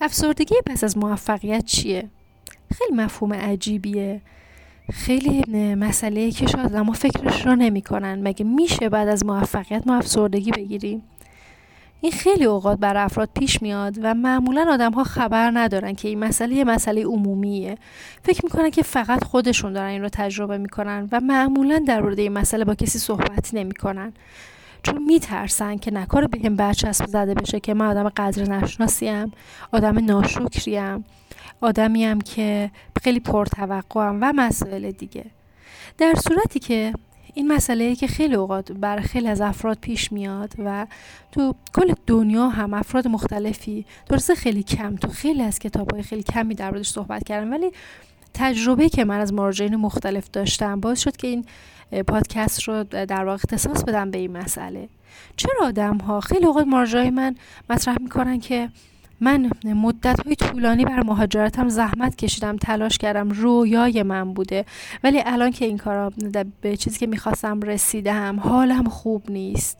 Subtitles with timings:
[0.00, 2.08] افسردگی پس از موفقیت چیه؟
[2.74, 4.20] خیلی مفهوم عجیبیه.
[4.92, 8.28] خیلی مسئله که شاید اما فکرش رو نمی‌کنن.
[8.28, 11.02] مگه میشه بعد از موفقیت ما افسردگی بگیریم
[12.00, 16.18] این خیلی اوقات بر افراد پیش میاد و معمولا آدم ها خبر ندارن که این
[16.18, 17.78] مسئله یه مسئله عمومیه.
[18.22, 22.32] فکر می‌کنن که فقط خودشون دارن این رو تجربه می‌کنن و معمولا در مورد این
[22.32, 24.12] مسئله با کسی صحبت نمی‌کنن.
[24.86, 29.32] چون میترسن که نکار به هم برچسب زده بشه که من آدم قدر نشناسیم
[29.72, 31.04] آدم ناشکریم
[31.60, 32.70] آدمیم که
[33.02, 35.24] خیلی پرتوقعم و مسائل دیگه.
[35.98, 36.92] در صورتی که
[37.34, 40.86] این مسئله که خیلی اوقات بر خیلی از افراد پیش میاد و
[41.32, 46.22] تو کل دنیا هم افراد مختلفی درسته خیلی کم تو خیلی از کتاب های خیلی
[46.22, 47.72] کمی در صحبت کردم ولی
[48.38, 51.44] تجربه که من از مراجعین مختلف داشتم باعث شد که این
[52.06, 54.88] پادکست رو در واقع اختصاص بدم به این مسئله.
[55.36, 57.34] چرا آدم ها خیلی اوقات مراجعه من
[57.70, 58.68] مطرح می‌کنن که
[59.20, 64.64] من مدت های طولانی بر مهاجرتم زحمت کشیدم تلاش کردم رویای من بوده
[65.04, 66.12] ولی الان که این کارا
[66.60, 69.78] به چیزی که می‌خواستم رسیدم حالم خوب نیست.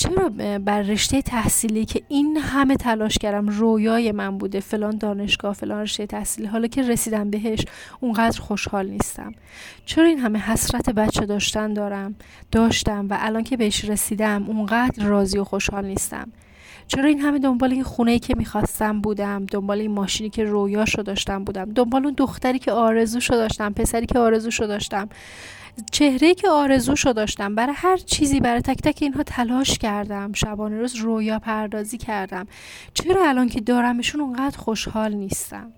[0.00, 5.80] چرا بر رشته تحصیلی که این همه تلاش کردم رویای من بوده فلان دانشگاه فلان
[5.80, 7.64] رشته تحصیلی حالا که رسیدم بهش
[8.00, 9.34] اونقدر خوشحال نیستم؟
[9.86, 12.14] چرا این همه حسرت بچه داشتن دارم
[12.52, 16.32] داشتم و الان که بهش رسیدم اونقدر راضی و خوشحال نیستم؟
[16.90, 21.44] چرا این همه دنبال این خونه که می‌خواستم بودم دنبال این ماشینی که رویاشو داشتم
[21.44, 25.08] بودم دنبال اون دختری که آرزوشو داشتم پسری که آرزوشو داشتم
[25.92, 30.96] چهره که آرزوشو داشتم برای هر چیزی برای تک تک اینها تلاش کردم شبانه روز
[30.96, 32.46] رویا پردازی کردم.
[32.94, 35.72] چرا الان که دارمشون اونقدر خوشحال نیستم؟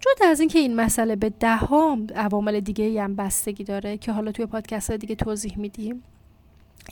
[0.00, 4.46] جدا از اینکه این مسئله به دهام عوامل دیگه هم بستگی داره که حالا توی
[4.46, 6.02] پادکست های دیگه توضیح میدیم.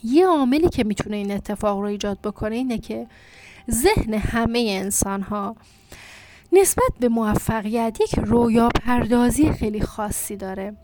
[0.05, 3.07] یه عاملی که می‌تونه این اتفاق رو ایجاد بکنه اینه که
[3.71, 5.57] ذهن همه انسان ها
[6.53, 10.77] نسبت به موفقیت یک رویا پردازی خیلی خاصی داره.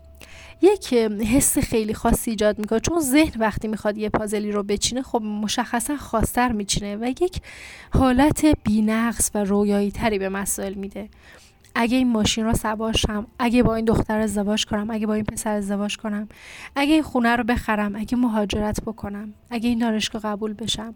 [0.61, 2.79] یک حس خیلی خاصی ایجاد می‌کنه.
[2.79, 7.41] چون ذهن وقتی می‌خواد یه پازلی رو بچینه خب مشخصا خاصتر میچینه و یک
[7.93, 11.09] حالت بینقص و رویایی تری به مسائل میده.
[11.75, 15.55] اگه این ماشین رو سواشم اگه با این دختر ازدواج کنم اگه با این پسر
[15.55, 16.29] ازدواج کنم
[16.75, 20.95] اگه این خونه رو بخرم اگه مهاجرت بکنم اگه این دانشگاه قبول بشم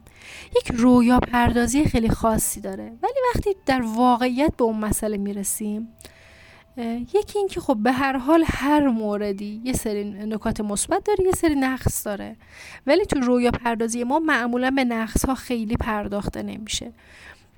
[0.56, 2.84] یک رویا پردازی خیلی خاصی داره.
[3.04, 5.88] ولی وقتی در واقعیت به اون مسئله می‌رسیم
[6.78, 11.32] یکی این که خب به هر حال هر موردی یه سری نکات مثبت داره یه
[11.32, 12.36] سری نقص داره.
[12.88, 16.92] ولی تو رویا پردازی ما معمولا به نقص ها خیلی پرداخته نمیشه.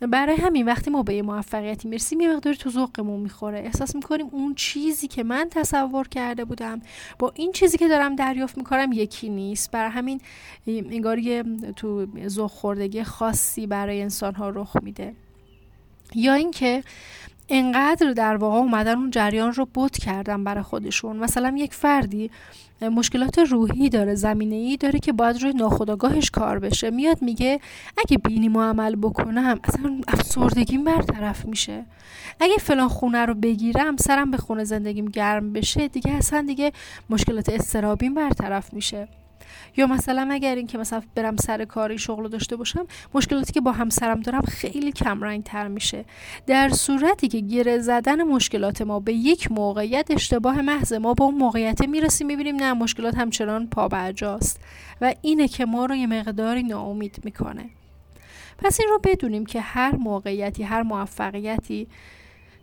[0.01, 3.59] برای همین وقتی ما به یه موفقیتی می‌رسیم یه مقداری تو ذوقمون می‌خوره.
[3.59, 6.81] احساس می‌کنیم اون چیزی که من تصور کرده بودم
[7.19, 9.71] با این چیزی که دارم دریافت می‌کنم یکی نیست.
[9.71, 10.21] برای همین
[10.67, 11.43] انگار یه
[11.75, 15.13] تو ذوق خوردگی خاصی برای انسان ها رخ میده.
[16.15, 16.83] یا اینکه
[17.49, 21.17] انقدر در واقع اومدن اون جریان رو بوت کردن برای خودشون.
[21.17, 22.31] مثلا یک فردی
[22.81, 26.89] مشکلات روحی داره زمینه ای داره که باید روی ناخداگاهش کار بشه.
[26.89, 27.59] میاد میگه
[27.97, 31.85] اگه بینی عمل بکنم اصلا افسردگیم برطرف میشه.
[32.39, 36.71] اگه فلان خونه رو بگیرم سرم به خونه زندگیم گرم بشه دیگه اصلا دیگه
[37.09, 39.07] مشکلات استرابیم برطرف میشه.
[39.77, 44.19] یا مثلا اگر اینکه مثلا برم سر کاری شغل داشته باشم مشکلاتی که با همسرم
[44.19, 46.05] دارم خیلی کم تر میشه.
[46.47, 51.35] در صورتی که گره زدن مشکلات ما به یک موقعیت اشتباه محض ما با اون
[51.35, 54.61] موقعیت می‌رسیم می‌بینیم نه مشکلات همچنان پابرجاست
[55.01, 57.69] و اینه که ما رو یه مقداری ناامید می‌کنه.
[58.57, 61.87] پس این رو بدونیم که هر موقعیتی هر موفقیتی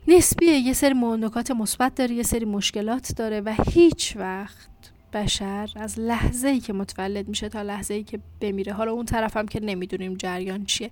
[0.08, 0.52] نسبیه.
[0.52, 6.48] یه سری نکات مثبت داره یه سری مشکلات داره و هیچ وقت بشر از لحظه
[6.48, 8.72] ای که متولد میشه تا لحظه ای که بمیره.
[8.72, 10.90] حالا اون طرف هم که نمی‌دونیم جریان چیه.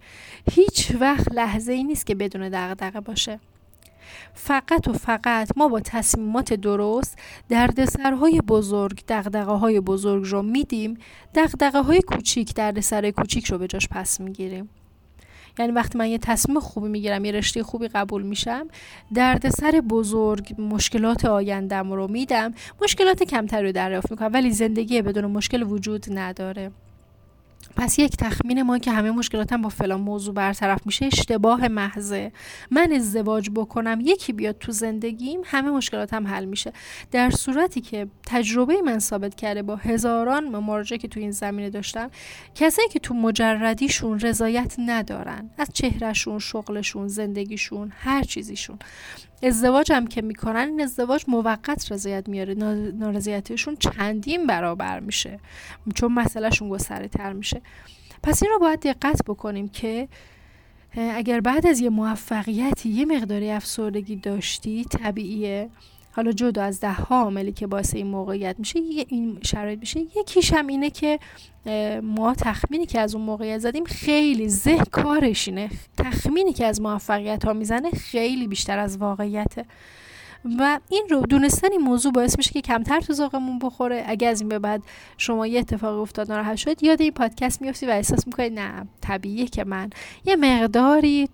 [0.51, 3.41] هیچ وقت لحظه ای نیست که بدون دغدغه باشه.
[4.35, 10.99] فقط و فقط ما با تصمیمات درست دردسرهای بزرگ دغدغه های بزرگ رو میدیم.
[11.35, 14.69] دغدغه های کوچیک دردسرهای کوچیک رو به جاش پس می‌گیریم.
[15.61, 18.69] یعنی وقتی من یه تصمیم خوبی می‌گیرم یه رشته خوبی قبول میشم
[19.15, 22.55] دردسر بزرگ مشکلات آیندم رو میدم.
[22.83, 26.71] مشکلات کمتری رو دریافت می‌کنم ولی زندگی بدون مشکل وجود نداره.
[27.77, 32.33] پس یک تخمین ما که همه مشکلاتم با فلان موضوع برطرف میشه اشتباه محضه.
[32.71, 36.73] من ازدواج بکنم یکی بیاد تو زندگیم همه مشکلاتم حل میشه.
[37.11, 42.11] در صورتی که تجربه من ثابت کرده با هزاران مراجعه که تو این زمینه داشتم
[42.55, 48.79] کسایی که تو مجردیشون رضایت ندارن از چهرهشون شغلشون زندگیشون هر چیزیشون.
[49.43, 52.55] ازدواج هم که می‌کنن این ازدواج موقت رضایت میاره.
[52.95, 55.41] نارضایتیشون چندین برابر میشه.
[55.95, 57.61] چون مسئلهشون گستره تر میشه.
[58.23, 60.09] پس این رو باید دقت بکنیم که
[60.97, 65.71] اگر بعد از یه موفقیتی یه مقداری افسردگی داشتی طبیعیه.
[66.13, 68.79] حالا جدا از ده ها عاملی که باعث این موقعیت میشه
[69.09, 70.01] این شرایط میشه.
[70.01, 71.19] یکیش هم اینه که
[72.03, 75.71] ما تخمینی که از اون موقعیت زدیم خیلی ذهن کارش اینه.
[75.99, 79.65] تخمینی که از موفقیت ها می‌زنه خیلی بیشتر از واقعیته.
[80.45, 84.05] و این رو دونستن این موضوع باعث میشه که کمتر تو ذوقمون بخوره.
[84.07, 84.83] اگه از این به بعد
[85.19, 89.47] شما یه اتفاق افتاد ناراحت شد یاد این پادکست میافتی و احساس می‌کنی نه طبیعیه
[89.47, 89.91] که من
[90.25, 91.29] یه مقداری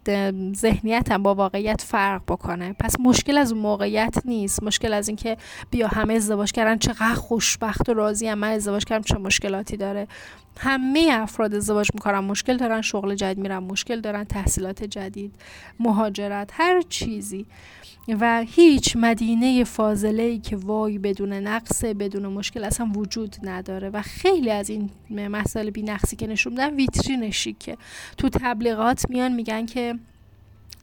[0.57, 2.73] ذهنیتم با واقعیت فرق بکنه.
[2.73, 4.63] پس مشکل از اون موقعیت نیست.
[4.63, 5.37] مشکل از اینکه
[5.71, 10.09] بیا همه ازدواج کردن چقدر خوشبخت و راضی من ازدواج کردم چه مشکلاتی داره؟
[10.59, 12.19] همه افراد ازدواج می‌کنن.
[12.19, 13.59] مشکل دارن شغل جدید میرن.
[13.59, 15.35] مشکل دارن تحصیلات جدید
[15.81, 17.47] مهاجرت هر چیزی.
[18.21, 24.03] و هیچ مدینه فاضله ای که وای بدون نقص بدون مشکل اصلا وجود نداره و
[24.03, 27.77] خیلی از این مسائل بی نقصی که نشون میدن ویترین شیکه
[28.19, 29.99] تو تبلیغات میان میگن که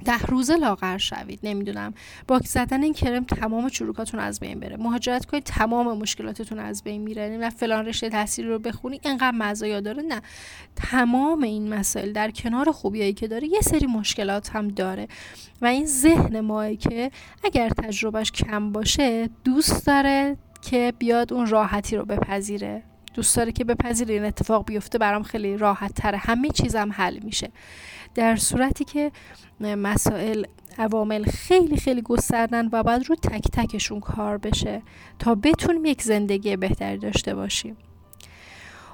[0.06, 1.94] ده روزه لاغر شوید نمی‌دونم.
[2.28, 4.78] باک زدن این کرم تمام چروکاتون از بین بره.
[4.78, 7.30] مهاجرت کنید تمام مشکلاتتون از بین میره.
[7.30, 10.22] نه فلان رشته تحصیل رو بخونی اینقدر مزایا داره نه.
[10.76, 15.08] تمام این مسائل در کنار خوبیایی که داره یه سری مشکلات هم داره.
[15.62, 17.12] و این ذهن ماه که
[17.44, 22.84] اگر تجربهش کم باشه دوست داره که بیاد اون راحتی رو بپذیره.
[23.14, 27.50] دوست داره که بپذیره این اتفاق بیفته برام خیلی راحت تره همه چیزم حل میشه.
[28.16, 29.12] در صورتی که
[29.60, 30.44] مسائل
[30.78, 34.82] عوامل خیلی خیلی گستردن و باید رو تک تکشون کار بشه
[35.20, 37.78] تا بتونیم یک زندگی بهتری داشته باشیم.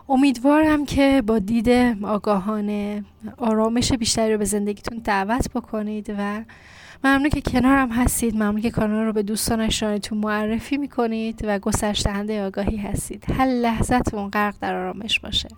[0.10, 1.70] امیدوارم که با دید
[2.04, 3.04] آگاهانه
[3.38, 6.44] آرامش بیشتری رو به زندگیتون دعوت بکنید و
[7.04, 8.36] ممنون که کنارم هستید.
[8.36, 13.32] ممنون که کانال رو به دوستان اشتراکتون معرفی می‌کنید و گسترش دهنده آگاهی هستید.
[13.32, 15.50] هر لحظتون غرق در آرامش باشه.